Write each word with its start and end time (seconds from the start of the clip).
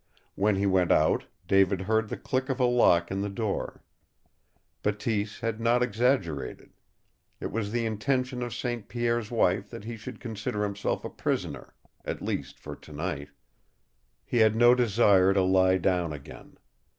When 0.33 0.55
he 0.55 0.65
Went 0.65 0.91
out, 0.91 1.25
David 1.47 1.81
heard 1.81 2.09
the 2.09 2.17
click 2.17 2.49
of 2.49 2.59
a 2.59 2.65
lock 2.65 3.11
in 3.11 3.21
the 3.21 3.29
door. 3.29 3.83
Bateese 4.81 5.41
had 5.41 5.61
not 5.61 5.83
exaggerated. 5.83 6.71
It 7.39 7.51
was 7.51 7.71
the 7.71 7.85
intention 7.85 8.41
of 8.41 8.51
St. 8.51 8.87
Pierre's 8.87 9.29
wife 9.29 9.69
that 9.69 9.83
he 9.83 9.95
should 9.95 10.19
consider 10.19 10.63
himself 10.63 11.05
a 11.05 11.09
prisoner 11.11 11.75
at 12.03 12.19
least 12.19 12.57
for 12.57 12.75
tonight. 12.75 13.29
He 14.25 14.37
had 14.37 14.55
no 14.55 14.73
desire 14.73 15.33
to 15.35 15.43
lie 15.43 15.77
down 15.77 16.13
again. 16.13 16.57